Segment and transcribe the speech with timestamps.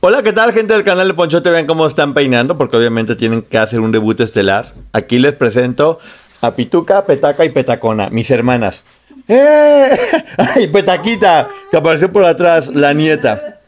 [0.00, 1.48] Hola, ¿qué tal gente del canal de Ponchote?
[1.48, 4.72] Vean cómo están peinando, porque obviamente tienen que hacer un debut estelar.
[4.92, 5.98] Aquí les presento
[6.42, 8.84] a Pituca, Petaca y Petacona, mis hermanas.
[9.26, 9.98] ¡Eh!
[10.36, 11.48] ¡Ay, Petaquita!
[11.70, 13.60] Que apareció por atrás, la nieta.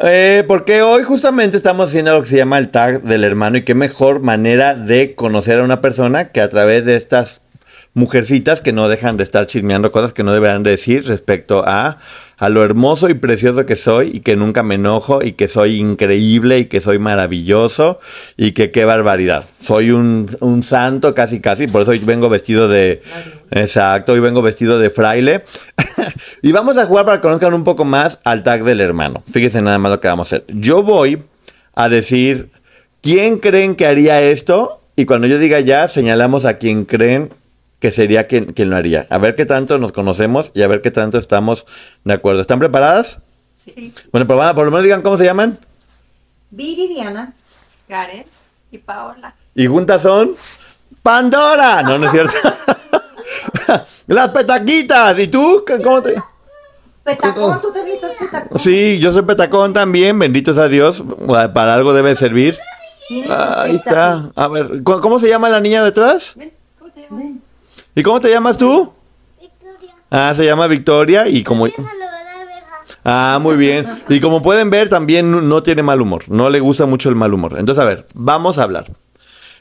[0.00, 3.64] Eh, porque hoy justamente estamos haciendo lo que se llama el tag del hermano y
[3.64, 7.40] qué mejor manera de conocer a una persona que a través de estas
[7.94, 11.98] mujercitas que no dejan de estar chismeando cosas que no deberán decir respecto a,
[12.36, 15.78] a lo hermoso y precioso que soy y que nunca me enojo y que soy
[15.78, 17.98] increíble y que soy maravilloso
[18.36, 19.44] y que qué barbaridad.
[19.60, 23.02] Soy un, un santo casi casi, por eso hoy vengo vestido de...
[23.50, 25.42] Exacto, hoy vengo vestido de fraile.
[26.42, 29.22] y vamos a jugar para que conozcan un poco más al tag del hermano.
[29.24, 30.46] Fíjense nada más lo que vamos a hacer.
[30.48, 31.22] Yo voy
[31.74, 32.50] a decir,
[33.00, 34.82] ¿quién creen que haría esto?
[34.96, 37.30] Y cuando yo diga ya, señalamos a quien creen
[37.80, 39.06] que sería quien, quien lo haría.
[39.10, 41.66] A ver qué tanto nos conocemos y a ver qué tanto estamos
[42.04, 42.40] de acuerdo.
[42.40, 43.20] ¿Están preparadas?
[43.56, 43.92] Sí.
[44.12, 45.58] Bueno, pero a- por lo menos digan cómo se llaman.
[46.50, 47.32] Viridiana.
[47.88, 48.24] Karen
[48.70, 49.34] y Paola.
[49.54, 50.34] Y juntas son
[51.02, 51.82] Pandora.
[51.82, 52.32] No, no es cierto.
[54.06, 55.18] Las petaquitas.
[55.18, 55.64] ¿Y tú?
[55.66, 56.14] ¿Qué- ¿Cómo te...?
[57.04, 58.58] Petacón, ¿tú te vistes petacón?
[58.58, 60.18] Sí, yo soy petacón también.
[60.18, 61.02] Bendito sea Dios.
[61.54, 62.58] Para algo debe servir.
[63.30, 64.30] Ahí está.
[64.34, 66.34] A ver, ¿cómo se llama la niña detrás?
[66.78, 67.24] ¿cómo te llamas?
[67.98, 68.92] ¿Y cómo te llamas tú?
[69.40, 69.92] Victoria.
[70.08, 71.66] Ah, se llama Victoria y como...
[73.04, 73.88] Ah, muy bien.
[74.08, 76.22] Y como pueden ver, también no- no tiene mal humor.
[76.28, 77.56] No le gusta mucho el mal humor.
[77.58, 78.86] Entonces, a ver, vamos a hablar.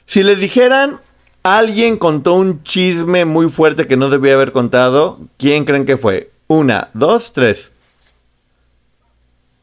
[0.06, 1.00] Si les dijeran,
[1.42, 6.30] alguien contó un chisme muy fuerte que no debía haber contado, ¿quién creen que fue?
[6.46, 7.72] Una, dos, tres.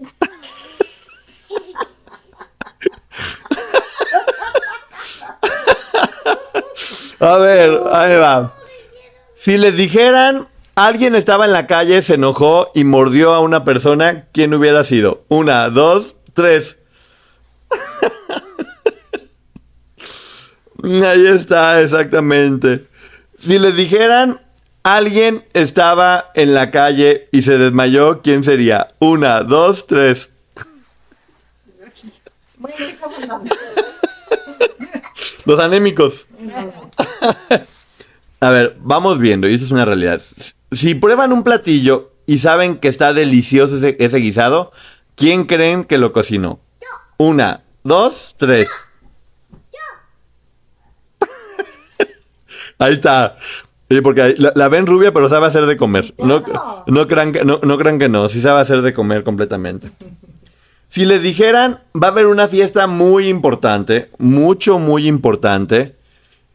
[7.20, 8.52] A ver, ahí va.
[9.44, 14.26] Si les dijeran, alguien estaba en la calle, se enojó y mordió a una persona,
[14.32, 15.26] ¿quién hubiera sido?
[15.28, 16.78] Una, dos, tres.
[20.82, 22.86] Ahí está, exactamente.
[23.38, 24.40] Si les dijeran,
[24.82, 28.88] alguien estaba en la calle y se desmayó, ¿quién sería?
[28.98, 30.30] Una, dos, tres.
[35.44, 36.28] Los anémicos.
[38.44, 40.20] A ver, vamos viendo, y esto es una realidad.
[40.70, 44.70] Si prueban un platillo y saben que está delicioso ese, ese guisado,
[45.14, 46.60] ¿quién creen que lo cocinó?
[47.16, 48.68] Una, dos, tres.
[52.78, 53.38] Ahí está.
[53.88, 56.12] Sí, porque la, la ven rubia, pero sabe hacer de comer.
[56.18, 56.42] No,
[57.08, 59.90] crean que, no, no crean que no, sí sabe hacer de comer completamente.
[60.90, 65.96] Si les dijeran, va a haber una fiesta muy importante, mucho, muy importante,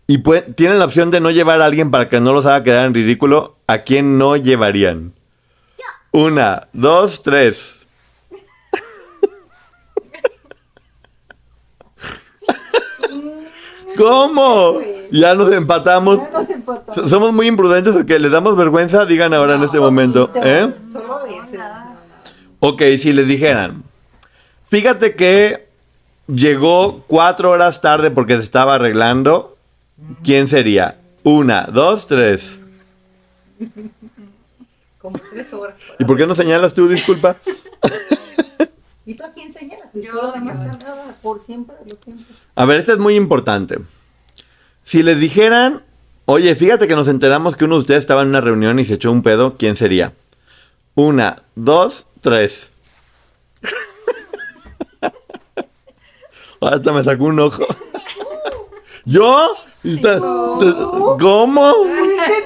[0.10, 0.18] y
[0.56, 2.96] tienen la opción de no llevar a alguien para que no los haga quedar en
[2.96, 5.14] ridículo, ¿a quién no llevarían?
[6.10, 7.86] Una, dos, tres.
[14.00, 14.80] ¿Cómo?
[15.12, 16.18] Ya nos empatamos.
[16.18, 17.08] Ya nos empatamos.
[17.08, 20.32] Somos muy imprudentes o que les damos vergüenza, digan ahora en este momento.
[20.38, 20.74] ¿eh?
[20.92, 21.20] Solo.
[22.62, 23.84] Ok, si les dijeran,
[24.66, 25.70] fíjate que
[26.26, 29.59] llegó cuatro horas tarde porque se estaba arreglando,
[30.24, 31.00] ¿quién sería?
[31.24, 32.60] Una, dos, tres.
[35.00, 35.78] Como tres horas.
[35.98, 37.36] ¿Y por qué no señalas tú, disculpa?
[39.06, 39.90] ¿Y tú a quién señalas?
[39.94, 40.66] Yo, la más yo.
[40.66, 42.26] tardada, por siempre, lo siempre.
[42.56, 43.78] A ver, esto es muy importante.
[44.84, 45.84] Si les dijeran,
[46.26, 48.96] oye, fíjate que nos enteramos que uno de ustedes estaba en una reunión y se
[48.96, 50.14] echó un pedo, ¿quién sería?
[50.96, 52.72] Una, dos, tres.
[56.62, 57.66] Hasta me sacó un ojo.
[59.10, 59.56] ¿Yo?
[61.20, 61.74] ¿Cómo?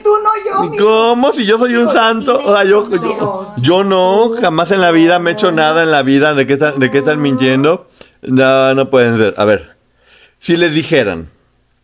[0.01, 0.77] Tú, no yo.
[0.77, 1.31] ¿Cómo?
[1.33, 2.39] Si yo soy un santo.
[2.39, 5.91] O sea, yo, yo, yo no, jamás en la vida me he hecho nada en
[5.91, 6.33] la vida.
[6.33, 7.89] ¿De qué están, de qué están mintiendo?
[8.21, 9.33] No, no pueden ser.
[9.37, 9.75] A ver,
[10.39, 11.29] si les dijeran,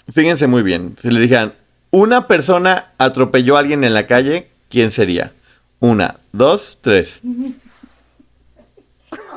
[0.10, 1.56] fíjense muy bien, si les dijeran,
[1.92, 5.34] una persona atropelló a alguien en la calle, ¿quién sería?
[5.80, 7.20] Una, dos, tres.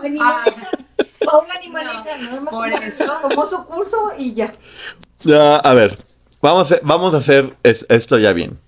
[0.02, 0.18] Ay,
[1.72, 3.04] maneja, nada más por eso.
[3.22, 4.54] Tomó su curso y ya.
[5.24, 5.96] Ya, a ver,
[6.40, 8.58] vamos a, vamos a hacer es- esto ya bien.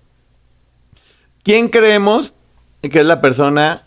[1.43, 2.33] ¿Quién creemos
[2.81, 3.83] que es la persona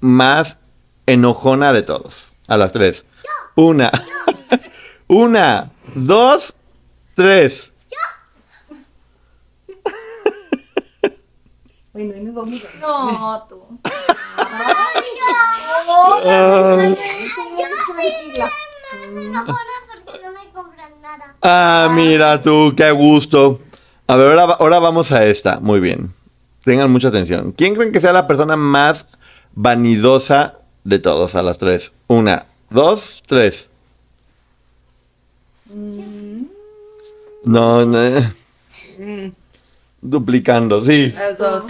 [0.00, 0.58] más
[1.06, 2.26] enojona de todos?
[2.46, 3.04] A las tres.
[3.56, 3.90] Una.
[5.08, 6.54] Una, dos,
[7.14, 7.72] tres.
[11.92, 12.62] Bueno, nos vamos.
[12.80, 13.80] No, tú.
[19.14, 19.56] Me enojona
[20.04, 21.36] porque no me compran nada.
[21.42, 23.60] Ah, mira tú, qué gusto.
[24.06, 25.60] A ver, ahora, va- ahora vamos a esta.
[25.60, 26.12] Muy bien.
[26.64, 27.52] Tengan mucha atención.
[27.52, 29.06] ¿Quién creen que sea la persona más
[29.54, 31.34] vanidosa de todos?
[31.34, 31.92] A las tres.
[32.06, 33.68] Una, dos, tres.
[37.44, 38.32] No, no.
[40.02, 41.12] Duplicando, sí.
[41.16, 41.64] Las dos.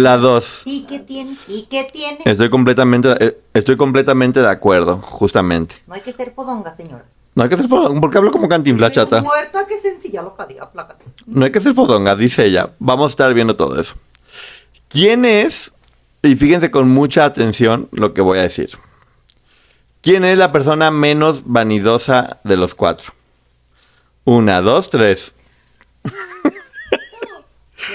[0.00, 0.62] La dos.
[0.64, 1.38] ¿Y qué tiene?
[1.48, 2.18] ¿Y qué tiene?
[2.24, 5.76] Estoy completamente, eh, estoy completamente de acuerdo, justamente.
[5.86, 7.18] No hay que ser fodonga, señoras.
[7.34, 9.20] No hay que ser fodonga, porque hablo como cantinflas, chata.
[9.22, 11.04] Muerta, qué sencilla, loca, diga, plácate.
[11.26, 12.70] No hay que ser fodonga, dice ella.
[12.78, 13.94] Vamos a estar viendo todo eso.
[14.88, 15.72] ¿Quién es?
[16.22, 18.70] Y fíjense con mucha atención lo que voy a decir.
[20.00, 23.12] ¿Quién es la persona menos vanidosa de los cuatro?
[24.24, 25.34] Una, dos, tres.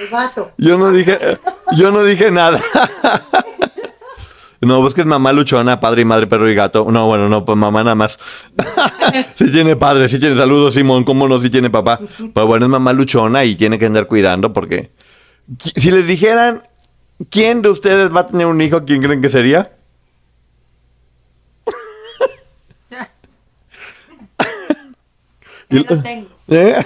[0.01, 0.51] El vato.
[0.57, 1.17] Yo no dije,
[1.75, 2.59] yo no dije nada.
[4.61, 6.85] No, pues que es mamá luchona, padre y madre, perro y gato.
[6.91, 8.19] No, bueno, no, pues mamá nada más.
[9.33, 11.99] sí tiene padre, sí tiene saludos, Simón, cómo no, sí tiene papá.
[12.33, 14.91] Pues bueno, es mamá luchona y tiene que andar cuidando porque...
[15.75, 16.63] Si les dijeran,
[17.29, 18.83] ¿quién de ustedes va a tener un hijo?
[18.85, 19.71] ¿Quién creen que sería?
[25.71, 26.29] Ya lo tengo.
[26.47, 26.83] ¿Eh?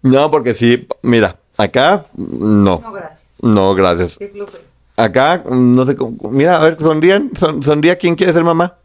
[0.00, 2.80] no, porque sí, mira, acá no.
[2.80, 3.24] No, gracias.
[3.40, 4.18] No, gracias.
[4.96, 6.30] Acá, no sé cómo.
[6.30, 7.30] Mira, a ver, sonrían.
[7.36, 8.76] Son, sonría quién quiere ser mamá.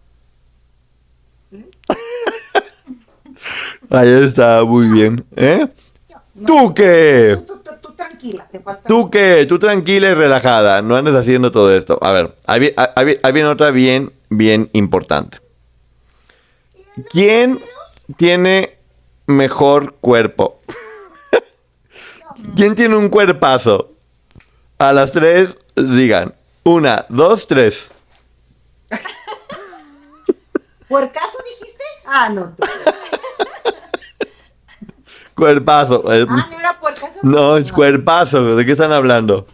[3.89, 5.25] Ahí está, muy bien.
[5.35, 5.67] ¿Eh?
[6.45, 7.39] ¿Tú qué?
[7.47, 8.87] Tú, tú- tú tranquila, te falta.
[8.87, 9.45] ¿Tú qué?
[9.47, 10.81] Tú tranquila y relajada.
[10.81, 11.97] No andes haciendo todo esto.
[12.01, 15.39] A ver, ahí, ahí viene otra bien, bien importante.
[17.09, 17.59] ¿Quién
[18.17, 18.77] tiene
[19.27, 20.59] mejor cuerpo?
[22.55, 23.93] ¿Quién tiene un cuerpazo?
[24.79, 26.33] A las tres, digan.
[26.63, 27.91] Una, dos, tres.
[30.87, 31.83] ¿Puercaso dijiste?
[32.05, 32.55] Ah, no.
[32.55, 32.63] tú.
[35.35, 36.11] Cuerpazo.
[36.13, 37.19] eh, Ah, no era puercaso.
[37.21, 38.55] no, es cuerpazo.
[38.55, 39.45] ¿De qué están hablando?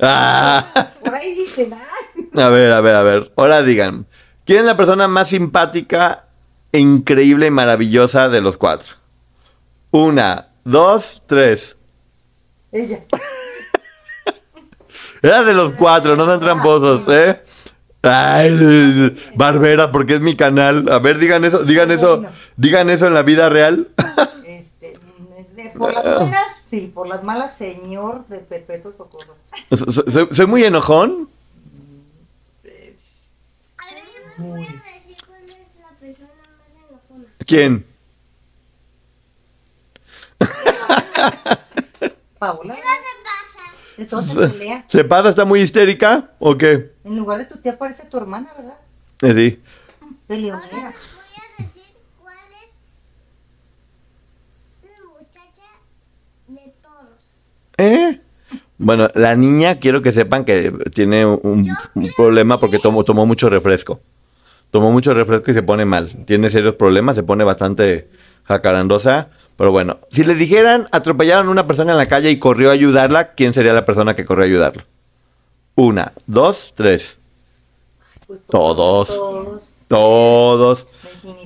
[0.00, 0.66] Ah.
[1.04, 2.28] Por ahí dicen, ay.
[2.42, 3.32] A ver, a ver, a ver.
[3.36, 4.06] Ahora digan.
[4.44, 6.24] ¿Quién es la persona más simpática,
[6.72, 8.94] e increíble y maravillosa de los cuatro?
[9.92, 11.76] Una, dos, tres.
[12.72, 13.00] Ella.
[15.22, 17.42] Era de los cuatro, no sean tramposos, ¿eh?
[18.02, 20.90] Ay, Barbera, porque es mi canal.
[20.90, 22.22] A ver, digan eso, digan eso,
[22.56, 23.88] digan eso en la vida real.
[24.46, 24.96] Este,
[25.54, 29.34] de- por las buenas, sí, por las malas, señor de perpetuo socorro.
[30.32, 31.28] ¿Soy, muy enojón?
[32.64, 32.94] A ver,
[34.38, 37.26] yo me voy a decir cuál es la persona más enojona.
[37.46, 37.84] ¿Quién?
[42.40, 42.86] Paola, ¿Qué te
[43.22, 43.74] pasa?
[43.98, 44.84] entonces pelea.
[44.88, 45.28] ¿Se pasa?
[45.28, 46.30] ¿Está muy histérica?
[46.38, 46.90] ¿O qué?
[47.04, 48.78] En lugar de tu tía parece tu hermana, ¿verdad?
[49.22, 49.62] Eh, sí.
[50.00, 50.66] Ahora Peleonera.
[50.70, 51.82] les voy a decir
[52.18, 52.34] cuál
[54.82, 55.68] es la muchacha
[56.48, 57.20] de todos.
[57.76, 58.20] ¿Eh?
[58.78, 63.50] Bueno, la niña quiero que sepan que tiene un, un problema porque tomó, tomó mucho
[63.50, 64.00] refresco.
[64.70, 66.24] Tomó mucho refresco y se pone mal.
[66.24, 68.08] Tiene serios problemas, se pone bastante
[68.44, 69.28] jacarandosa.
[69.60, 72.72] Pero bueno, si les dijeran atropellaron a una persona en la calle y corrió a
[72.72, 74.84] ayudarla, ¿quién sería la persona que corrió a ayudarla?
[75.74, 77.18] Una, dos, tres.
[78.26, 79.08] Pues Todos.
[79.08, 79.60] Todos.
[79.86, 80.86] Todos.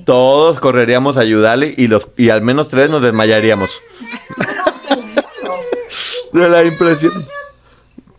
[0.05, 3.69] Todos correríamos a ayudarle y los y al menos tres nos desmayaríamos.
[6.31, 7.25] De la impresión.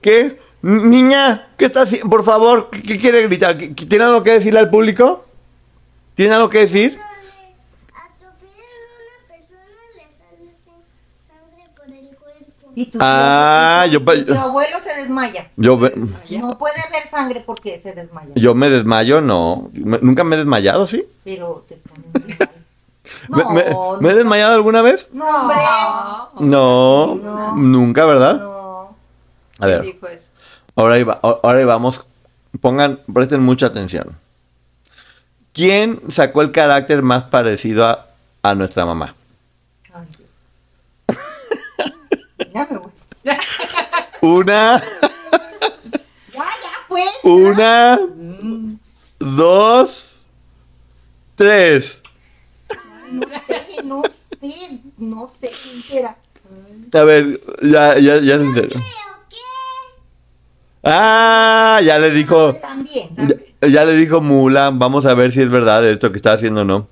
[0.03, 0.39] ¿Qué?
[0.61, 2.11] Niña, ¿qué está haciendo?
[2.11, 3.57] Por favor, ¿qué, qué quiere gritar?
[3.57, 5.25] ¿Qué- qué- ¿Tiene algo que decirle al público?
[6.15, 6.99] ¿Tiene algo que decir?
[6.99, 10.83] Pero le atropellan a una persona, le sale sin-
[11.29, 12.66] sangre por el cuerpo.
[12.77, 15.49] Y tu, Ah, tío- yo y tu abuelo se desmaya.
[15.57, 15.95] Yo, ve-
[16.39, 18.29] No puede haber sangre porque se desmaya.
[18.37, 19.71] yo me desmayo, no.
[19.73, 21.05] Me- Nunca me he desmayado, ¿sí?
[21.25, 21.81] Pero te.
[23.29, 23.97] ¿Me, No, me- no.
[24.01, 25.09] me he desmayado alguna vez?
[25.13, 25.57] No, hombre.
[26.41, 27.57] No, No.
[27.57, 28.41] nunca, ¿verdad?
[28.41, 28.97] No.
[29.59, 30.31] A ver, dijo eso?
[30.77, 32.05] ahora va- ahora vamos.
[32.61, 34.19] Pongan, presten mucha atención.
[35.55, 38.07] ¿Quién sacó el carácter más parecido a,
[38.43, 39.15] a nuestra mamá?
[39.95, 40.29] Ay, Dios.
[42.53, 42.91] Ya me voy.
[44.23, 46.45] Una, Ya, ya,
[46.89, 47.05] pues.
[47.23, 48.01] una,
[49.19, 50.17] dos,
[51.35, 52.01] tres.
[53.11, 56.17] No sé, no sé, no sé quién será.
[56.93, 58.81] A ver, ya, ya, ya es serio.
[60.83, 62.55] Ah, ya le dijo.
[62.55, 63.11] También.
[63.61, 66.61] Ya, ya le dijo Mula, vamos a ver si es verdad esto que está haciendo
[66.61, 66.89] o no.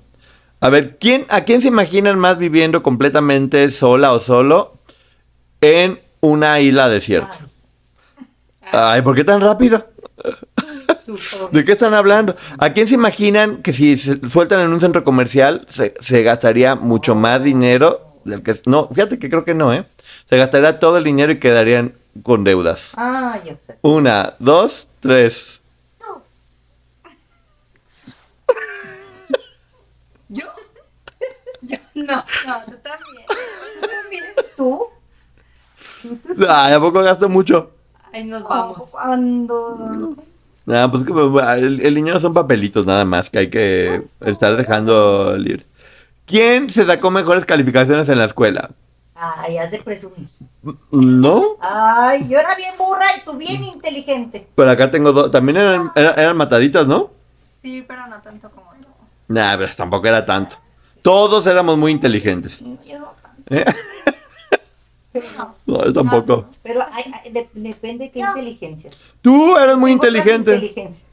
[0.59, 4.74] A ver, ¿quién, ¿a quién se imaginan más viviendo completamente sola o solo
[5.65, 7.39] en una isla desierta?
[8.71, 9.87] Ay, ¿por qué tan rápido?
[11.51, 12.35] ¿De qué están hablando?
[12.57, 16.75] ¿A quién se imaginan que si se sueltan en un centro comercial se, se gastaría
[16.75, 18.55] mucho más dinero del que...
[18.65, 19.85] No, fíjate que creo que no, ¿eh?
[20.27, 21.93] Se gastaría todo el dinero y quedarían
[22.23, 22.93] con deudas.
[22.97, 23.77] Ah, yo sé.
[23.81, 25.61] Una, dos, tres.
[30.29, 30.45] ¿Yo?
[31.61, 32.23] Yo no, no,
[32.65, 33.25] tú también.
[33.27, 34.23] Tú también.
[34.55, 34.87] ¿Tú?
[36.49, 37.71] Ay, ¿a poco gasto mucho?
[38.25, 38.91] Nos vamos.
[38.91, 40.15] Cuando...
[40.67, 45.37] Ah, pues pues, el, el dinero son papelitos nada más que hay que estar dejando
[45.37, 45.65] libre.
[46.25, 48.71] ¿Quién se sacó mejores calificaciones en la escuela?
[49.13, 50.27] Ay, hace presumir.
[50.91, 51.57] ¿No?
[51.61, 54.47] Ay, yo era bien burra y tú bien inteligente.
[54.55, 55.31] Pero acá tengo dos.
[55.31, 57.11] También eran, eran, eran mataditas, ¿no?
[57.61, 58.87] Sí, pero no tanto como tú.
[59.27, 60.57] Nah, pero tampoco era tanto.
[61.01, 62.59] Todos éramos muy inteligentes.
[62.59, 63.43] Yo no tanto.
[63.49, 63.65] ¿Eh?
[65.37, 65.55] No.
[65.65, 66.45] No, yo tampoco.
[66.63, 68.89] Pero hay- hay- de- depende de qué inteligencia.
[69.21, 70.53] Tú eres muy inteligente.
[70.55, 71.03] inteligencias.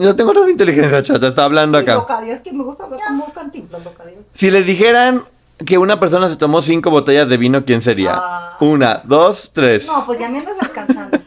[0.00, 1.28] Yo tengo nada de inteligencia, chata.
[1.28, 1.94] Está hablando Sí, acá.
[1.94, 4.18] loca Dios, que me gusta hablar como cantinflas, loca Dios.
[4.34, 5.24] Si les dijeran
[5.64, 8.14] que una persona se tomó cinco botellas de vino, ¿quién sería?
[8.16, 8.56] Ah.
[8.60, 9.86] Una, dos, tres.
[9.86, 11.18] No, pues ya me andas alcanzando.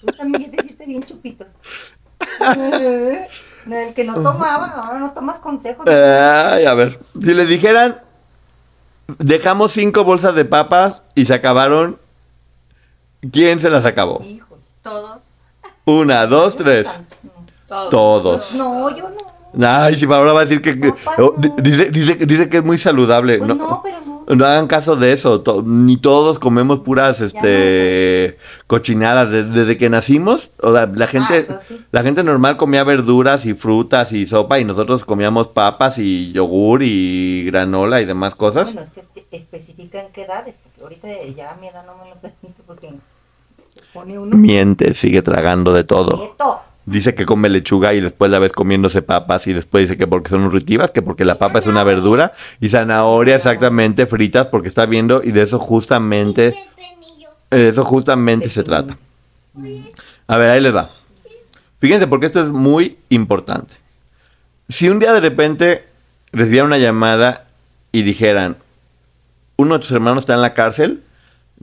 [0.00, 1.48] Tú también ya te hiciste bien chupitos.
[2.40, 3.26] Eh,
[3.70, 5.86] El que no tomaba, ahora no tomas consejos.
[5.86, 6.98] Ay, a ver.
[7.20, 8.00] Si les dijeran,
[9.18, 11.98] dejamos cinco bolsas de papas y se acabaron,
[13.32, 14.20] ¿quién se las acabó?
[14.24, 14.58] Hijo.
[14.82, 15.22] Todos.
[15.84, 16.88] Una, dos, tres.
[17.68, 17.90] Todos.
[17.90, 18.54] Todos.
[18.54, 19.34] No, yo no.
[19.66, 20.92] Ay, si ahora va a decir que...
[21.18, 21.54] oh, no.
[21.58, 23.38] dice, dice, dice que es muy saludable.
[23.38, 24.13] Pues no, no, pero no.
[24.28, 25.40] No hagan caso de eso.
[25.42, 29.30] to- ni todos comemos puras este cochinadas.
[29.30, 31.80] Des- Desde, que nacimos, o sea, la gente, Ah, sí.
[31.92, 36.82] la gente normal comía verduras y frutas y sopa y nosotros comíamos papas y yogur
[36.82, 38.72] y granola y demás cosas.
[38.74, 42.16] Bueno, es que espe- especifican qué edades, porque ahorita ya mi edad no me lo
[42.16, 42.90] permite porque
[43.92, 46.18] pone uno Miente, sigue tragando de todo.
[46.18, 46.60] quieto.
[46.86, 50.28] Dice que come lechuga y después la ves comiéndose papas y después dice que porque
[50.28, 54.84] son nutritivas, que porque la papa es una verdura y zanahoria exactamente fritas porque está
[54.84, 56.54] viendo y de eso justamente,
[57.50, 58.98] de eso justamente se trata.
[60.26, 60.90] A ver, ahí les va.
[61.78, 63.74] Fíjense porque esto es muy importante.
[64.68, 65.84] Si un día de repente
[66.32, 67.46] recibieran una llamada
[67.92, 68.56] y dijeran,
[69.56, 71.02] uno de tus hermanos está en la cárcel,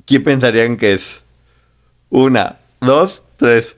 [0.05, 1.23] ¿quién pensarían que es?
[2.09, 3.77] Una, dos, tres.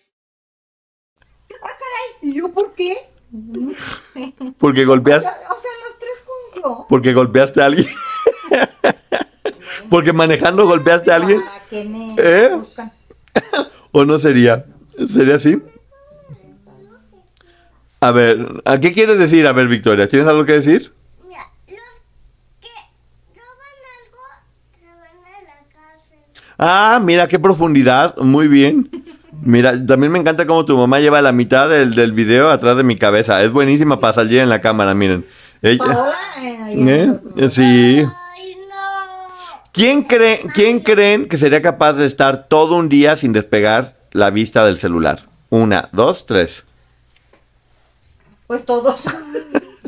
[2.31, 2.95] ¿Y yo por qué?
[4.57, 6.23] Porque O golpeas, sea, o sea, los tres
[6.63, 6.85] juntos.
[6.87, 7.87] porque golpeaste a alguien.
[9.89, 11.41] porque manejando golpeaste a alguien.
[11.43, 12.55] ¿Para qué me ¿Eh?
[12.55, 12.91] buscan?
[13.91, 14.65] ¿O no sería?
[15.13, 15.61] ¿Sería así?
[17.99, 19.45] A ver, ¿a qué quieres decir?
[19.45, 20.93] A ver, Victoria, ¿tienes algo que decir?
[21.27, 21.77] Mira, los
[22.61, 22.69] que
[23.35, 24.23] roban algo
[24.79, 26.17] se van a la cárcel.
[26.57, 28.89] Ah, mira qué profundidad, muy bien.
[29.41, 32.83] Mira, también me encanta cómo tu mamá lleva la mitad del, del video atrás de
[32.83, 33.41] mi cabeza.
[33.43, 35.25] Es buenísima para salir en la cámara, miren.
[35.61, 36.11] Ella,
[36.69, 37.49] eh.
[37.49, 37.61] Sí.
[37.63, 39.61] Ay, no.
[39.71, 44.31] ¿Quién, cree, ¿Quién creen que sería capaz de estar todo un día sin despegar la
[44.31, 45.25] vista del celular?
[45.49, 46.65] Una, dos, tres.
[48.47, 49.05] Pues todos.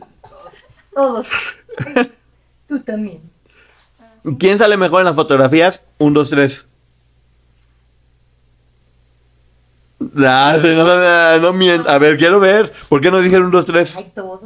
[0.94, 1.28] todos.
[2.68, 3.22] Tú también.
[4.40, 5.82] ¿Quién sale mejor en las fotografías?
[5.98, 6.68] Un, dos, tres.
[10.26, 12.72] Ah, no, no, no, no mient- A ver, quiero ver.
[12.90, 13.96] ¿Por qué no dijeron un, dos, tres?
[13.98, 14.40] Ay, todos,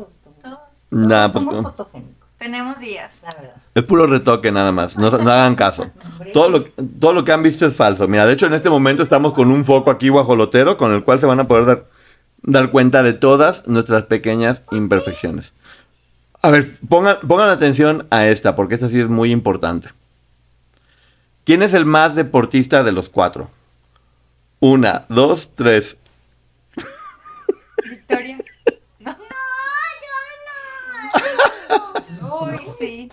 [0.43, 0.57] todos.
[0.89, 1.69] Nah, pues, somos no.
[1.71, 3.13] fotogénicos, Tenemos días.
[3.23, 3.55] la verdad.
[3.75, 4.97] es puro retoque nada más.
[4.97, 5.87] No, no hagan caso.
[6.33, 6.63] Todo lo,
[6.99, 8.07] todo lo que han visto es falso.
[8.07, 11.19] Mira, de hecho en este momento estamos con un foco aquí guajolotero con el cual
[11.19, 11.85] se van a poder dar,
[12.41, 15.53] dar cuenta de todas nuestras pequeñas imperfecciones.
[16.41, 19.89] A ver, pongan, pongan atención a esta, porque esta sí es muy importante.
[21.45, 23.49] ¿Quién es el más deportista de los cuatro?
[24.59, 25.97] Una, dos, tres.
[27.89, 28.37] Victoria.
[28.99, 29.13] No,
[32.21, 33.11] yo Uy, sí.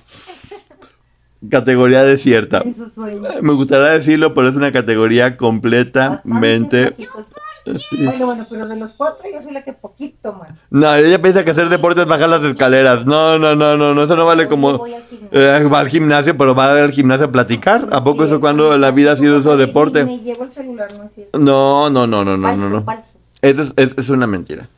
[1.50, 2.62] Categoría desierta.
[2.64, 3.28] En su sueño.
[3.42, 6.90] Me gustaría decirlo, pero es una categoría completamente...
[6.90, 7.53] Bastante.
[7.78, 8.04] Sí.
[8.04, 10.50] Bueno, bueno, pero de los cuatro yo soy la que poquito más.
[10.70, 13.06] No, ella piensa que hacer deporte es bajar las escaleras.
[13.06, 14.76] No, no, no, no, no, eso no vale como...
[14.76, 15.40] voy al gimnasio.
[15.40, 17.88] Eh, va al gimnasio, pero va al gimnasio a platicar.
[17.92, 20.04] ¿A poco eso cuando la vida ha sido eso deporte?
[20.04, 21.38] Me llevo el celular, no es cierto.
[21.38, 22.84] No, no, no, no, no, falso, no, no.
[22.84, 23.18] falso.
[23.40, 24.68] Eso es, es- es una mentira.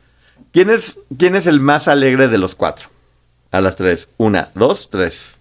[0.53, 2.87] ¿Quién es, ¿Quién es el más alegre de los cuatro?
[3.51, 4.07] A las tres.
[4.17, 5.37] Una, dos, tres.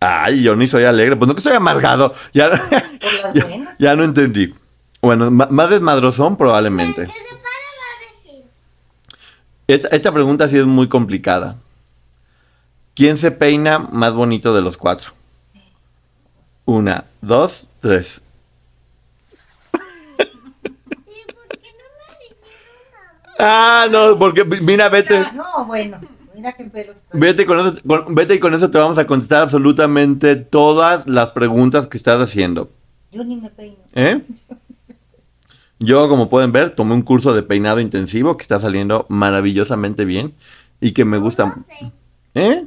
[0.00, 1.16] Ay, yo ni soy alegre.
[1.16, 2.12] Pues no que estoy amargado.
[2.34, 2.60] Ya, las
[3.34, 3.78] ya, buenas.
[3.78, 4.52] ya no entendí.
[5.02, 7.08] Bueno, más desmadrozón probablemente.
[9.68, 11.56] Esta, esta pregunta sí es muy complicada.
[12.94, 15.12] ¿Quién se peina más bonito de los cuatro?
[16.64, 18.22] Una, dos, tres.
[19.72, 22.40] ¿Y por qué no me dijeron
[22.92, 23.36] nada?
[23.38, 25.20] Ah, no, porque mira, vete.
[25.34, 25.98] No, bueno,
[26.34, 27.20] mira qué pelo estoy.
[27.20, 31.30] Vete con, eso, con- vete y con eso te vamos a contestar absolutamente todas las
[31.30, 32.70] preguntas que estás haciendo.
[33.12, 33.76] Yo ni me peino.
[33.92, 34.24] ¿Eh?
[35.78, 40.34] Yo, como pueden ver, tomé un curso de peinado intensivo que está saliendo maravillosamente bien
[40.80, 41.46] y que me gusta.
[41.46, 41.92] No sé.
[42.34, 42.64] ¿Eh?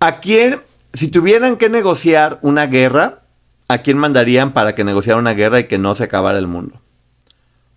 [0.00, 0.60] ¿A quién,
[0.92, 3.22] si tuvieran que negociar una guerra,
[3.68, 6.80] a quién mandarían para que negociara una guerra y que no se acabara el mundo?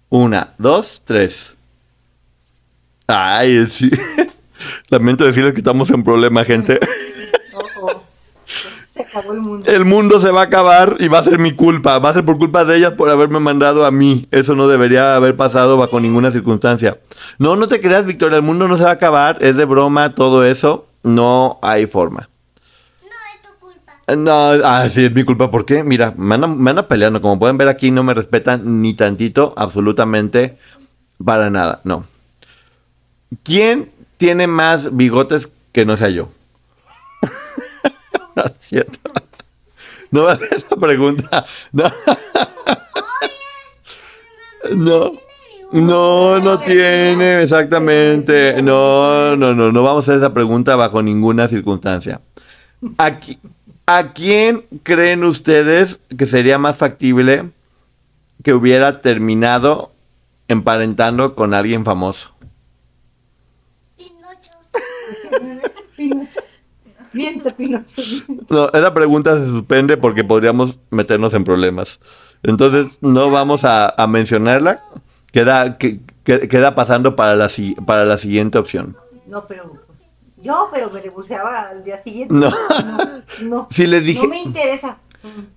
[0.09, 1.57] Una, dos, tres.
[3.07, 3.89] Ay, sí.
[4.89, 6.79] Lamento decirles que estamos en problema, gente.
[9.11, 9.69] Acabó el mundo.
[9.69, 11.99] El mundo se va a acabar y va a ser mi culpa.
[11.99, 14.25] Va a ser por culpa de ellas por haberme mandado a mí.
[14.31, 16.99] Eso no debería haber pasado bajo ninguna circunstancia.
[17.37, 18.37] No, no te creas, Victoria.
[18.37, 19.37] El mundo no se va a acabar.
[19.41, 20.87] Es de broma todo eso.
[21.03, 22.29] No hay forma.
[23.01, 24.15] No es tu culpa.
[24.15, 25.51] No, ah, sí, es mi culpa.
[25.51, 25.83] ¿Por qué?
[25.83, 27.21] Mira, me andan, me andan peleando.
[27.21, 30.57] Como pueden ver aquí, no me respetan ni tantito, absolutamente
[31.23, 31.81] para nada.
[31.83, 32.05] No.
[33.43, 36.29] ¿Quién tiene más bigotes que no sea yo?
[38.59, 38.99] cierto.
[40.11, 41.45] No me hagas esa pregunta.
[41.71, 41.91] No.
[44.75, 45.11] No.
[45.71, 48.61] No, no tiene, exactamente.
[48.61, 52.19] No, no, no, no vamos a hacer esa pregunta bajo ninguna circunstancia.
[52.97, 53.39] ¿A, qui-
[53.85, 57.51] a quién creen ustedes que sería más factible
[58.43, 59.93] que hubiera terminado
[60.49, 62.31] emparentando con alguien famoso?
[63.95, 64.51] Pinocho.
[65.95, 66.41] Pinocho.
[67.13, 68.01] Miente, Pinocho.
[68.49, 71.99] No, esa pregunta se suspende porque podríamos meternos en problemas.
[72.43, 74.79] Entonces no vamos a, a mencionarla.
[75.31, 78.97] Queda, que- que- queda pasando para la, si- para la siguiente opción.
[79.27, 80.05] No, pero pues,
[80.41, 82.33] yo, pero me divorciaba al día siguiente.
[82.33, 82.49] No.
[82.49, 82.97] no.
[83.43, 83.67] no.
[83.69, 84.97] Si les dije- No me interesa.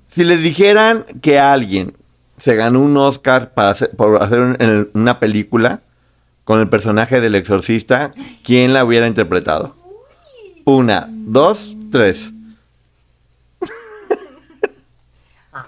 [0.09, 1.97] Si les dijeran que alguien
[2.39, 5.81] se ganó un Oscar para hacer, por hacer un- en una película
[6.45, 8.13] con el personaje del exorcista,
[8.45, 9.75] ¿quién la hubiera interpretado?
[10.65, 12.33] Una, dos, tres.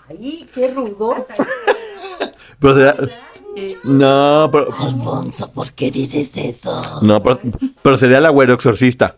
[0.08, 1.16] Ay, qué rudo.
[2.58, 2.96] Pero será-
[3.84, 7.00] no, pero, Alfonso, ¿por qué dices eso?
[7.02, 7.40] no, pero,
[7.82, 9.16] pero sería la güero exorcista.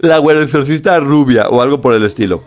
[0.00, 2.42] la güero exorcista rubia o algo por el estilo.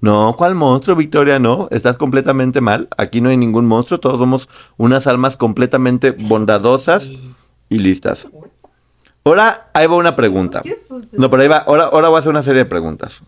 [0.00, 1.38] No, ¿cuál monstruo, Victoria?
[1.38, 2.88] No, estás completamente mal.
[2.96, 7.10] Aquí no hay ningún monstruo, todos somos unas almas completamente bondadosas
[7.68, 8.26] y listas.
[9.24, 10.62] Ahora, ahí va una pregunta.
[11.12, 13.22] No, pero ahí va, ahora, ahora voy a hacer una serie de preguntas.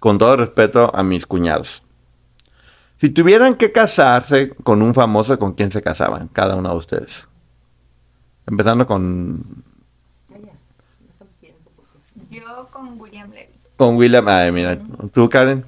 [0.00, 1.82] Con todo respeto a mis cuñados.
[2.96, 6.28] Si tuvieran que casarse con un famoso, ¿con quién se casaban?
[6.28, 7.28] Cada uno de ustedes.
[8.46, 9.42] Empezando con,
[12.30, 13.48] Yo con William Levy.
[13.76, 14.28] con William.
[14.28, 14.78] Ay, mira.
[15.12, 15.64] ¿Tú, Karen?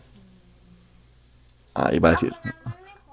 [1.75, 2.35] Ahí va a decir.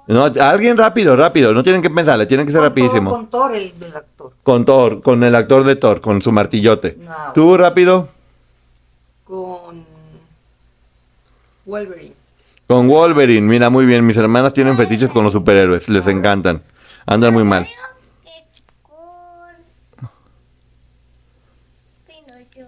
[0.10, 1.54] No, alguien rápido, rápido.
[1.54, 3.12] No tienen que pensarle, tienen que ser Con rapidísimo.
[3.12, 4.34] Thor, Con Thor, el, el actor.
[4.41, 6.98] Con Thor, con el actor de Thor, con su martillote.
[7.00, 7.13] No.
[7.36, 8.10] ¿Tú rápido?
[9.24, 9.86] Con
[11.63, 12.15] Wolverine.
[12.65, 13.45] Con Wolverine.
[13.45, 14.04] Mira, muy bien.
[14.04, 15.88] Mis hermanas tienen fetiches con los superhéroes.
[15.89, 16.63] Les encantan.
[17.06, 17.67] Andan muy mal.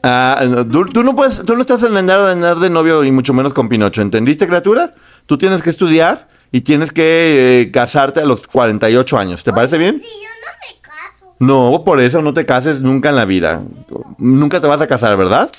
[0.03, 3.11] Ah, no, tú, tú no puedes, tú no estás en andar andar de novio y
[3.11, 4.03] mucho menos con Pinocho.
[4.03, 4.93] ¿Entendiste, criatura?
[5.25, 9.43] Tú tienes que estudiar y tienes que eh, casarte a los 48 años.
[9.43, 9.99] ¿Te parece bien?
[9.99, 11.35] Si yo no me caso.
[11.39, 13.61] No, por eso no te cases nunca en la vida.
[14.17, 15.49] Nunca te vas a casar, ¿verdad?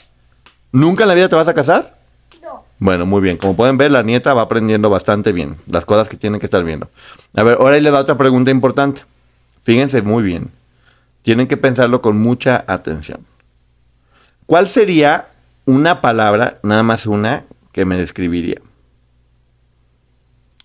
[0.71, 1.97] ¿Nunca en la vida te vas a casar?
[2.43, 2.65] No.
[2.79, 3.39] Bueno, muy bien.
[3.39, 6.63] Como pueden ver, la nieta va aprendiendo bastante bien las cosas que tienen que estar
[6.63, 6.91] viendo.
[7.35, 9.03] A ver, ahora le da otra pregunta importante.
[9.63, 10.51] Fíjense muy bien.
[11.23, 13.25] Tienen que pensarlo con mucha atención.
[14.45, 15.29] ¿Cuál sería
[15.65, 18.61] una palabra, nada más una, que me describiría?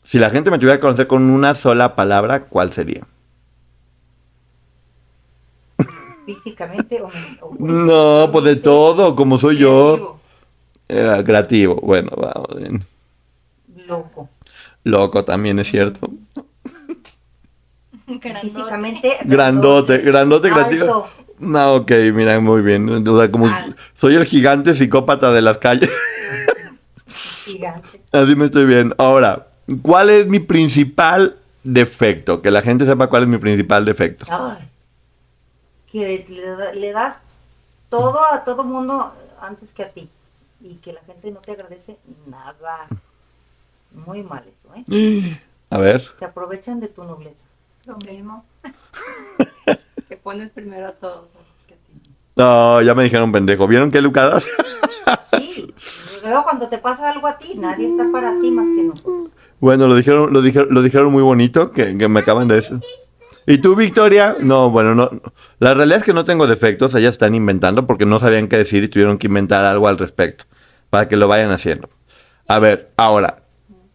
[0.07, 3.01] Si la gente me tuviera que conocer con una sola palabra, ¿cuál sería?
[6.25, 7.07] Físicamente o,
[7.41, 10.17] o- No, pues de todo, como soy yo.
[10.87, 11.19] Creativo.
[11.19, 11.75] Eh, creativo.
[11.83, 12.81] Bueno, vamos bien.
[13.85, 14.29] loco.
[14.85, 16.09] Loco también es cierto.
[18.07, 18.39] Grandote.
[18.47, 19.17] Físicamente.
[19.25, 20.83] Grandote, grandote creativo.
[20.85, 21.07] Alto.
[21.39, 22.87] No, ok, mira, muy bien.
[23.05, 23.49] O sea, como
[23.93, 25.91] soy el gigante psicópata de las calles.
[27.43, 28.01] Gigante.
[28.13, 28.93] Así me estoy bien.
[28.97, 29.47] Ahora,
[29.81, 32.41] ¿cuál es mi principal defecto?
[32.41, 34.25] Que la gente sepa cuál es mi principal defecto.
[34.29, 34.67] Ay,
[35.91, 37.19] que le, da- le das
[37.89, 40.09] todo a todo mundo antes que a ti.
[40.61, 42.87] Y que la gente no te agradece nada.
[43.91, 45.39] Muy mal eso, ¿eh?
[45.69, 46.01] A ver.
[46.17, 47.45] Se aprovechan de tu nobleza.
[47.85, 48.43] Lo mismo.
[50.09, 52.11] que pones primero a todos antes que a ti.
[52.35, 53.67] No, ya me dijeron pendejo.
[53.67, 54.47] ¿Vieron qué lucadas?
[55.37, 55.73] Sí.
[56.21, 59.29] Luego cuando te pasa algo a ti, nadie está para ti más que nosotros.
[59.59, 62.79] Bueno, lo dijeron, lo dijeron, lo dijeron muy bonito, que, que me acaban de decir.
[63.49, 64.35] ¿Y tú, Victoria?
[64.41, 65.09] No, bueno, no.
[65.59, 68.83] La realidad es que no tengo defectos, ellas están inventando porque no sabían qué decir
[68.83, 70.43] y tuvieron que inventar algo al respecto
[70.89, 71.87] para que lo vayan haciendo.
[72.47, 73.43] A ver, ahora,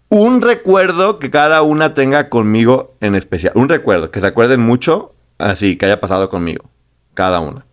[0.08, 3.52] un recuerdo que cada una tenga conmigo en especial.
[3.54, 6.64] Un recuerdo, que se acuerden mucho, así, que haya pasado conmigo.
[7.14, 7.66] Cada una.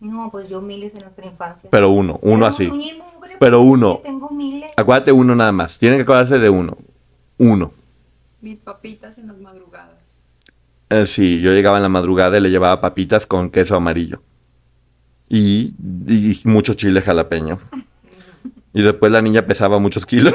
[0.00, 1.70] No, pues yo miles en nuestra infancia.
[1.70, 2.70] Pero uno, uno así.
[3.38, 4.00] Pero uno.
[4.02, 4.70] Tengo miles.
[4.76, 5.78] Acuérdate uno nada más.
[5.78, 6.76] Tienen que acordarse de uno.
[7.38, 7.72] Uno.
[8.40, 10.16] Mis papitas en las madrugadas.
[10.90, 14.22] Eh, sí, yo llegaba en la madrugada y le llevaba papitas con queso amarillo.
[15.28, 15.74] Y,
[16.06, 17.58] y mucho chile jalapeño.
[18.72, 20.34] Y después la niña pesaba muchos kilos.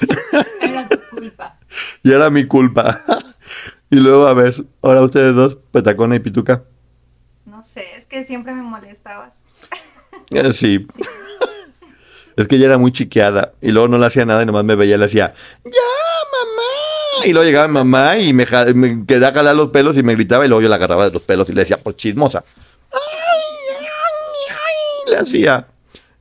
[0.60, 1.58] Era tu culpa.
[2.02, 3.00] y era mi culpa.
[3.90, 6.64] y luego, a ver, ahora ustedes dos, Petacona y Pituca.
[7.44, 9.34] No sé, es que siempre me molestabas.
[10.30, 10.86] Eh, sí.
[12.36, 13.52] Es que ella era muy chiqueada.
[13.60, 17.26] Y luego no le hacía nada y nomás me veía y le hacía, ¡Ya, mamá!
[17.26, 20.44] Y luego llegaba mi mamá y me, me quería jalar los pelos y me gritaba
[20.44, 22.44] y luego yo la agarraba de los pelos y le decía, por chismosa.
[22.92, 23.00] ¡Ay,
[23.80, 23.86] ay,
[24.50, 25.12] ay!
[25.12, 25.66] Le hacía.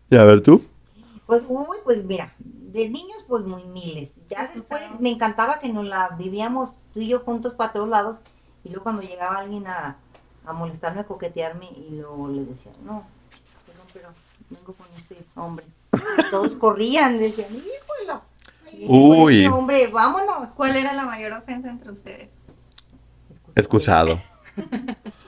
[0.09, 0.63] Y a ver tú.
[1.25, 4.11] Pues, uy, pues mira, de niños, pues muy miles.
[4.29, 8.17] Ya después me encantaba que nos la vivíamos tú y yo juntos para todos lados.
[8.63, 9.97] Y luego cuando llegaba alguien a,
[10.45, 13.05] a molestarme, a coquetearme, y luego le decía, no,
[13.65, 14.09] perdón, pero
[14.49, 15.65] vengo con este hombre.
[16.31, 18.19] Todos corrían, decían, híjole.
[18.87, 19.43] Uy.
[19.43, 20.49] Este hombre, vámonos.
[20.55, 22.29] ¿Cuál era la mayor ofensa entre ustedes?
[23.55, 24.19] Excusado.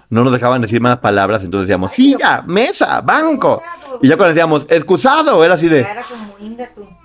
[0.09, 3.61] No nos dejaban decir más palabras, entonces decíamos, silla, mesa, banco.
[4.01, 5.81] Y ya cuando decíamos, excusado, era así de...
[5.81, 6.95] Era como.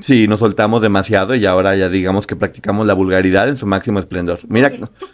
[0.00, 3.98] Sí, nos soltamos demasiado y ahora ya digamos que practicamos la vulgaridad en su máximo
[3.98, 4.40] esplendor.
[4.48, 4.70] Mira,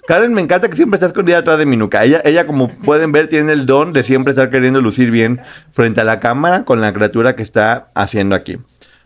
[0.07, 2.05] Karen me encanta que siempre está escondida atrás de mi nuca.
[2.05, 6.01] Ella, ella, como pueden ver, tiene el don de siempre estar queriendo lucir bien frente
[6.01, 8.59] a la cámara con la criatura que está haciendo aquí.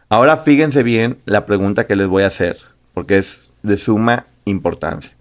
[0.09, 2.59] Ahora fíjense bien la pregunta que les voy a hacer,
[2.93, 5.13] porque es de suma importancia.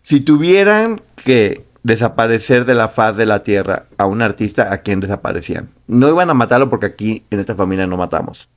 [0.00, 5.00] Si tuvieran que desaparecer de la faz de la tierra a un artista, ¿a quién
[5.00, 5.68] desaparecían?
[5.86, 8.48] No iban a matarlo porque aquí en esta familia no matamos.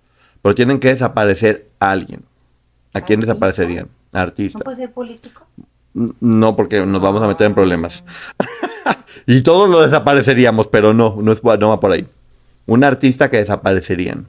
[0.41, 2.23] Pero tienen que desaparecer a alguien.
[2.93, 3.33] ¿A quién ¿Artista?
[3.33, 3.87] desaparecerían?
[4.11, 4.59] ¿No Artista.
[4.59, 5.47] puede ser político?
[5.93, 8.03] No, porque nos vamos a meter en problemas.
[9.25, 12.07] y todos lo desapareceríamos, pero no, no, es, no va por ahí.
[12.65, 14.27] Un artista que desaparecerían.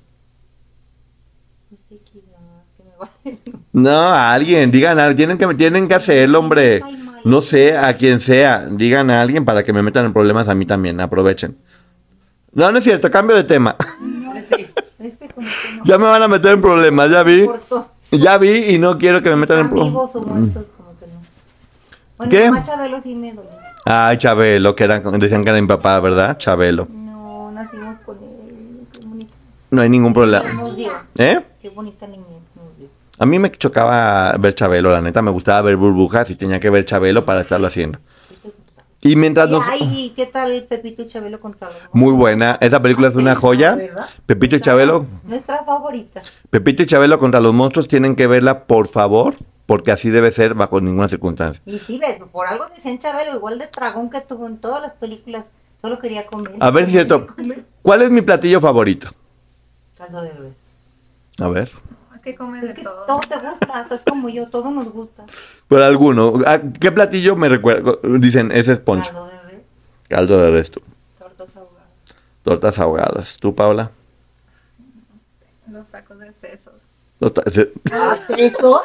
[3.72, 6.82] No, a alguien, digan a tienen que, tienen que hacerlo, hombre.
[7.24, 10.54] No sé a quién sea, digan a alguien para que me metan en problemas a
[10.54, 11.56] mí también, aprovechen.
[12.52, 13.76] No, no es cierto, cambio de tema.
[15.76, 15.84] no.
[15.84, 17.48] ya me van a meter en problemas, ya vi.
[18.12, 19.92] Ya vi y no quiero que me metan en ¿Están problemas.
[19.92, 20.64] vivos o muertos?
[20.76, 21.12] Como que no.
[22.18, 22.50] Bueno, ¿Qué?
[22.50, 23.50] mamá Chabelo sí me dolió.
[23.84, 26.36] Ay, Chabelo, que eran, decían que era mi papá, ¿verdad?
[26.38, 26.86] Chabelo.
[26.90, 29.26] No, nacimos con él.
[29.70, 30.44] No hay ningún problema.
[31.16, 31.40] ¿Eh?
[31.60, 32.88] Qué bonita niñez nos dio.
[33.18, 35.22] A mí me chocaba ver Chabelo, la neta.
[35.22, 37.98] Me gustaba ver burbujas y tenía que ver Chabelo para estarlo haciendo.
[39.04, 39.68] Y mientras nos...
[39.68, 42.00] ay, ¿qué tal Pepito y Chabelo contra los monstruos?
[42.00, 42.56] Muy buena.
[42.60, 43.74] Esa película es una joya.
[43.74, 44.08] ¿Verdad?
[44.26, 45.06] Pepito y Chabelo.
[45.24, 46.22] Nuestra favorita.
[46.50, 49.34] Pepito y Chabelo contra los monstruos tienen que verla, por favor,
[49.66, 51.60] porque así debe ser bajo ninguna circunstancia.
[51.66, 54.92] Y sí, ves, por algo dicen Chabelo, igual de tragón que tuvo en todas las
[54.92, 55.50] películas.
[55.76, 56.54] Solo quería comer.
[56.60, 57.26] A ver cierto.
[57.26, 57.64] Comer.
[57.82, 59.08] ¿Cuál es mi platillo favorito?
[59.96, 60.52] Caldo de res.
[61.40, 61.72] A ver.
[62.22, 63.04] Que comes Es de que todo.
[63.06, 65.24] todo te gusta, es como yo, todo nos gusta.
[65.68, 66.34] Pero alguno.
[66.46, 67.94] ¿A ¿Qué platillo me recuerda?
[68.02, 69.10] Dicen, ese es poncho.
[69.12, 69.62] Caldo de res.
[70.08, 70.80] Caldo de res, tú.
[71.18, 71.88] Tortas ahogadas.
[72.42, 73.36] Tortas ahogadas.
[73.38, 73.90] ¿Tú, Paula?
[75.70, 76.74] Los tacos de sesos.
[77.18, 78.80] Torta- se- ¿Ah, ¿Esos?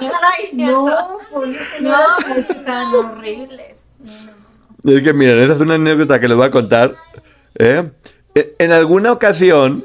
[0.00, 3.78] Ay, No, pues No, que están horribles.
[3.98, 4.32] No, no,
[4.84, 4.92] no.
[4.92, 6.94] Es que miren, esa es una anécdota que les voy a contar.
[7.56, 7.90] ¿eh?
[8.34, 9.84] E- En alguna ocasión,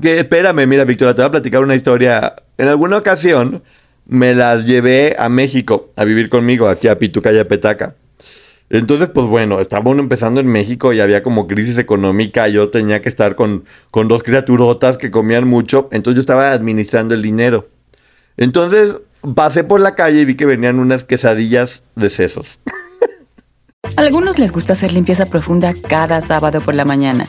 [0.00, 2.34] que espérame, mira, Victoria, te voy a platicar una historia.
[2.58, 3.62] En alguna ocasión
[4.06, 7.94] me las llevé a México a vivir conmigo, aquí a Pituca y a Petaca.
[8.70, 12.46] Entonces, pues bueno, estaba empezando en México y había como crisis económica.
[12.48, 15.88] Yo tenía que estar con, con dos criaturotas que comían mucho.
[15.90, 17.68] Entonces yo estaba administrando el dinero.
[18.36, 18.96] Entonces
[19.34, 22.60] pasé por la calle y vi que venían unas quesadillas de sesos.
[23.96, 27.28] A algunos les gusta hacer limpieza profunda cada sábado por la mañana.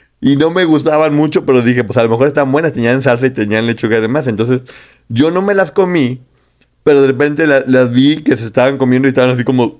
[0.21, 3.25] Y no me gustaban mucho, pero dije, pues a lo mejor están buenas, tenían salsa
[3.25, 4.27] y tenían lechuga y demás.
[4.27, 4.61] Entonces,
[5.09, 6.21] yo no me las comí,
[6.83, 9.79] pero de repente la- las vi que se estaban comiendo y estaban así como...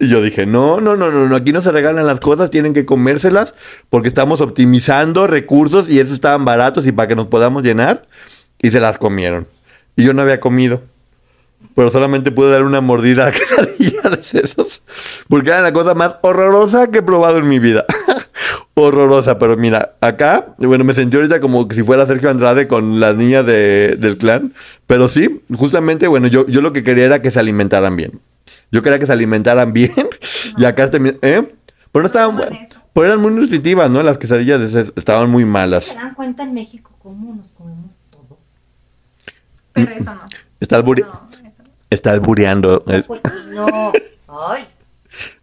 [0.00, 2.74] Y yo dije, no, no, no, no, no, aquí no se regalan las cosas, tienen
[2.74, 3.54] que comérselas
[3.88, 8.04] porque estamos optimizando recursos y esos estaban baratos y para que nos podamos llenar.
[8.60, 9.46] Y se las comieron.
[9.94, 10.82] Y yo no había comido.
[11.76, 14.82] Pero solamente pude dar una mordida a quesadilla de sesos.
[15.28, 17.84] Porque era la cosa más horrorosa que he probado en mi vida.
[18.82, 19.38] horrorosa.
[19.38, 23.16] Pero mira, acá, bueno, me sentí ahorita como que si fuera Sergio Andrade con las
[23.16, 24.52] niñas de- del clan.
[24.86, 28.20] Pero sí, justamente, bueno, yo, yo lo que quería era que se alimentaran bien.
[28.70, 29.92] Yo quería que se alimentaran bien.
[30.56, 31.42] y acá terminé, ¿eh?
[31.92, 32.42] Pero no estaban No.
[32.92, 34.02] Pero eran muy nutritivas, ¿no?
[34.02, 35.84] Las quesadillas de estaban muy malas.
[35.84, 38.38] ¿Se dan cuenta en México cómo nos comemos todo?
[39.72, 40.20] Pero eso no.
[40.60, 41.70] Está, albure- No, eso no.
[41.90, 42.82] está albureando.
[42.88, 43.04] eh.
[43.54, 43.92] No.
[44.28, 44.64] Ay.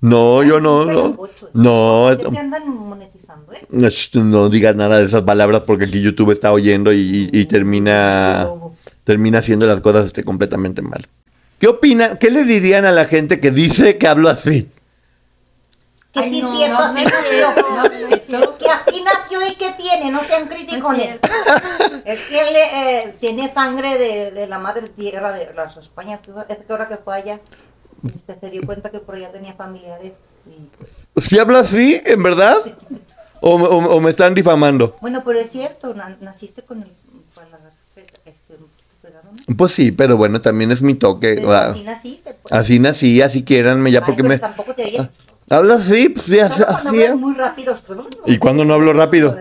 [0.01, 1.17] No, yo no, no.
[1.53, 3.24] No, ¿Qué te andan monetizando?
[3.69, 8.49] No, digas nada de esas palabras porque aquí YouTube está oyendo y, y- termina,
[9.03, 11.07] termina haciendo las cosas este, completamente mal.
[11.59, 12.17] ¿Qué opinan?
[12.17, 14.69] ¿Qué le dirían a la gente que dice que hablo así?
[16.11, 18.57] Que Ay, sí no, es cierto, no, así no no.
[18.57, 21.19] Que así nació y que tiene, no sean criticones.
[22.05, 26.19] Es que él eh, tiene sangre de, de la madre tierra de las España.
[26.47, 27.41] Es que ahora que fue allá,
[28.13, 30.13] este, se dio cuenta que por allá tenía familiares.
[30.47, 32.57] Y, ¿Sí hablo así, en verdad?
[33.47, 34.95] ¿O, me- o- o me están difamando?
[35.01, 36.91] bueno, pero es cierto, na- naciste con el
[37.35, 38.55] paladar pe- este.
[39.55, 41.35] Pues sí, pero bueno, también es mi toque.
[41.35, 42.33] Pero así naciste.
[42.41, 42.51] Pues.
[42.51, 44.39] Así nací, así quieranme ya Ay, porque pero me...
[44.39, 45.07] tampoco te oyes.
[45.47, 46.09] ¿Hablas así?
[46.09, 46.63] Pues sí, así.
[46.63, 47.77] Cuando hablas muy rápido.
[48.25, 49.37] ¿Y cuándo no hablo rápido?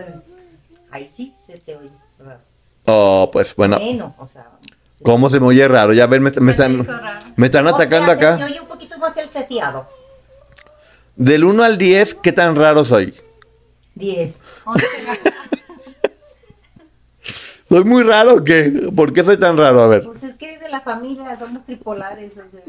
[0.91, 1.89] Ahí sí se te oye
[2.19, 2.39] raro.
[2.85, 3.79] Oh, pues bueno.
[3.79, 4.51] Bueno, o sea.
[4.95, 5.03] sí.
[5.03, 5.93] ¿Cómo se me oye raro?
[5.93, 6.87] Ya ven, me, me están,
[7.35, 8.37] me están O sea, atacando se acá.
[8.37, 9.89] te oye un poquito más el seteado.
[11.15, 13.15] Del 1 al 10, ¿qué tan raro soy?
[13.95, 14.39] 10.
[17.67, 18.91] ¿Soy muy raro o qué?
[18.95, 19.81] ¿Por qué soy tan raro?
[19.81, 20.03] A ver.
[20.03, 22.33] Pues es que eres de la familia, somos tripolares.
[22.37, 22.61] O sea.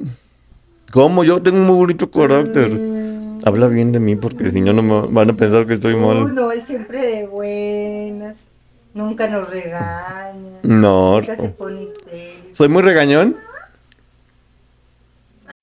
[0.92, 1.22] ¿Cómo?
[1.24, 2.70] Yo tengo un muy bonito carácter.
[3.44, 6.34] Habla bien de mí porque si no, no me van a pensar que estoy mal.
[6.34, 8.46] no, él siempre de buenas.
[8.94, 10.60] Nunca nos regaña.
[10.62, 11.20] No.
[11.20, 12.54] Nunca se pone histérico.
[12.54, 13.36] ¿Soy muy regañón?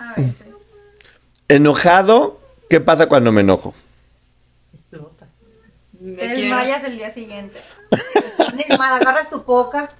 [0.00, 0.36] A veces.
[1.48, 2.40] ¿Enojado?
[2.68, 3.74] ¿Qué pasa cuando me enojo?
[4.72, 5.28] Explotas.
[5.98, 7.60] Te desmayas el día siguiente.
[8.78, 9.90] Mal, agarras tu coca,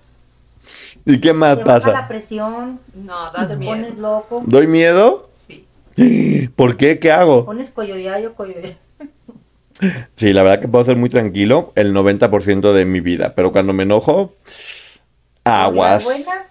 [1.04, 2.08] ¿Y qué más te baja la pasa?
[2.08, 5.28] presión, No, te pones loco, ¿Doy miedo?
[5.32, 5.66] Sí.
[6.56, 6.98] ¿Por qué?
[6.98, 7.44] ¿Qué hago?
[7.44, 8.76] pones coyoyayo, coyoyayo.
[10.14, 13.72] Sí, la verdad que puedo ser muy tranquilo el 90% de mi vida, pero cuando
[13.72, 14.34] me enojo,
[15.44, 16.04] aguas.
[16.04, 16.46] Buenas,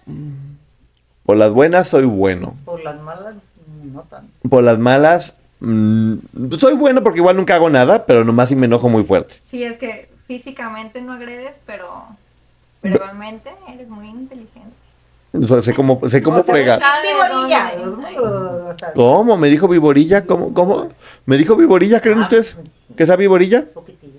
[1.30, 2.56] Por las buenas soy bueno.
[2.64, 3.36] por las malas,
[3.84, 4.32] no tanto.
[4.48, 6.14] Por las malas, mm,
[6.58, 9.34] soy bueno porque igual nunca hago nada, pero nomás si me enojo muy fuerte.
[9.44, 11.86] Sí, es que físicamente no agredes, pero
[12.82, 14.74] realmente eres muy inteligente.
[15.32, 16.80] O sea, sé cómo, sé cómo sea, fregar.
[16.80, 16.88] sea,
[18.96, 19.36] ¿Cómo?
[19.36, 20.26] ¿Me dijo viborilla?
[20.26, 20.52] ¿Cómo?
[20.52, 20.88] ¿Cómo?
[21.26, 22.00] ¿Me dijo viborilla?
[22.00, 22.56] ¿Creen Ah, ustedes?
[22.56, 22.94] pues sí.
[22.96, 23.66] ¿Que esa viborilla?
[23.72, 24.18] poquitillo.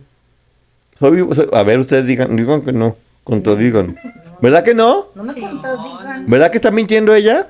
[0.98, 2.96] Soy vivo- soy- a ver, ustedes digan, digan que no.
[3.26, 3.98] Contradigan.
[4.42, 5.08] ¿Verdad que no?
[5.16, 6.26] No me contradigan.
[6.28, 7.50] ¿Verdad que está mintiendo ella?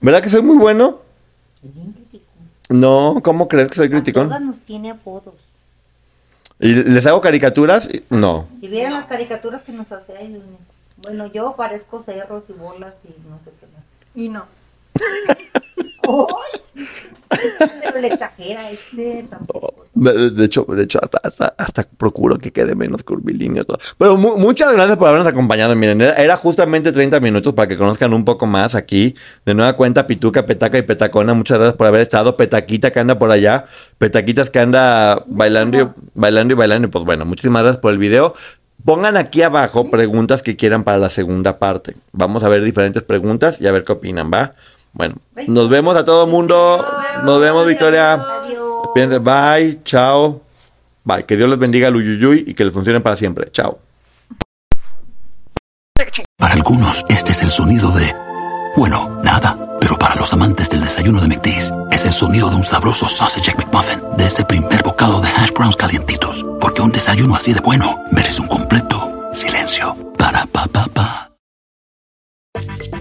[0.00, 0.98] ¿Verdad que soy muy bueno?
[1.64, 2.24] Es bien crítico.
[2.68, 4.28] No, ¿cómo crees que soy A criticón?
[4.28, 5.34] todas nos tiene apodos.
[6.60, 7.88] ¿Y les hago caricaturas?
[8.10, 8.48] No.
[8.60, 10.42] Si vieran las caricaturas que nos hace, ay.
[11.02, 13.84] Bueno, yo parezco cerros y bolas y no sé qué más.
[14.16, 14.44] Y no.
[18.00, 19.74] Le exagera este tampoco.
[19.94, 23.78] De de hecho, de hecho hasta, hasta, hasta procuro que quede menos curvilíneo todo.
[23.98, 25.74] Pero mu- muchas gracias por habernos acompañado.
[25.76, 29.14] Miren, era, era justamente 30 minutos para que conozcan un poco más aquí.
[29.44, 31.34] De nueva cuenta, Pituca, Petaca y Petacona.
[31.34, 32.36] Muchas gracias por haber estado.
[32.36, 33.66] Petaquita que anda por allá.
[33.98, 36.88] Petaquitas que anda bailando y, bailando y bailando.
[36.88, 38.34] Y pues bueno, muchísimas gracias por el video.
[38.84, 41.94] Pongan aquí abajo preguntas que quieran para la segunda parte.
[42.12, 44.52] Vamos a ver diferentes preguntas y a ver qué opinan, ¿va?
[44.98, 45.14] Bueno,
[45.46, 46.84] nos vemos a todo mundo.
[47.22, 48.14] Nos vemos, Victoria.
[48.14, 49.22] Adiós.
[49.22, 50.42] Bye, chao.
[51.04, 51.24] Bye.
[51.24, 53.48] Que Dios les bendiga al Uyuyuy y que les funcione para siempre.
[53.52, 53.78] Chao.
[56.36, 58.12] Para algunos, este es el sonido de,
[58.76, 59.56] bueno, nada.
[59.80, 63.54] Pero para los amantes del desayuno de McDee's, es el sonido de un sabroso sausage
[63.56, 66.44] McMuffin, de ese primer bocado de hash browns calientitos.
[66.60, 69.96] Porque un desayuno así de bueno merece un completo silencio.
[70.18, 71.30] Para pa pa pa.